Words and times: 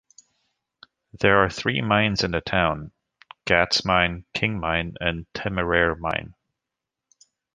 There 1.19 1.37
are 1.45 1.49
three 1.51 1.79
mines 1.79 2.23
in 2.23 2.31
the 2.31 2.41
town: 2.41 2.91
Gath's 3.45 3.85
Mine, 3.85 4.25
King 4.33 4.59
Mine 4.59 4.95
and 4.99 5.31
Temeraire 5.35 5.93
Mine. 5.95 6.33